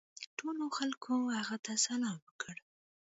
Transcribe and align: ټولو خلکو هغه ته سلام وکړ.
ټولو 0.37 0.65
خلکو 0.77 1.13
هغه 1.37 1.57
ته 1.65 1.73
سلام 1.87 2.17
وکړ. 2.23 2.55